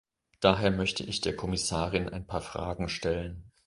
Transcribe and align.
Daher 0.39 0.71
möchte 0.71 1.03
ich 1.03 1.21
der 1.21 1.35
Kommissarin 1.35 2.09
ein 2.09 2.25
paar 2.25 2.41
Fragen 2.41 2.89
stellen. 2.89 3.51